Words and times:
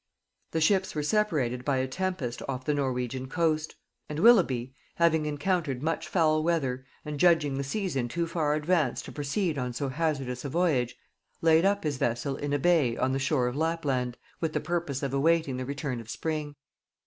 The 0.49 0.61
ships 0.61 0.95
were 0.95 1.03
separated 1.03 1.63
by 1.63 1.77
a 1.77 1.87
tempest 1.87 2.41
off 2.49 2.65
the 2.65 2.73
Norwegian 2.73 3.27
coast; 3.27 3.75
and 4.09 4.17
Willoughby, 4.17 4.73
having 4.95 5.27
encountered 5.27 5.83
much 5.83 6.07
foul 6.07 6.41
weather 6.43 6.83
and 7.05 7.19
judging 7.19 7.55
the 7.55 7.63
season 7.63 8.07
too 8.07 8.25
far 8.25 8.55
advanced 8.55 9.05
to 9.05 9.11
proceed 9.11 9.59
on 9.59 9.73
so 9.73 9.89
hazardous 9.89 10.43
a 10.43 10.49
voyage, 10.49 10.95
laid 11.43 11.65
up 11.65 11.83
his 11.83 11.97
vessel 11.97 12.35
in 12.35 12.51
a 12.51 12.57
bay 12.57 12.97
on 12.97 13.11
the 13.11 13.19
shore 13.19 13.45
of 13.47 13.55
Lapland, 13.55 14.17
with 14.39 14.53
the 14.53 14.59
purpose 14.59 15.03
of 15.03 15.13
awaiting 15.13 15.57
the 15.57 15.65
return 15.65 16.01
of 16.01 16.09
spring. 16.09 16.55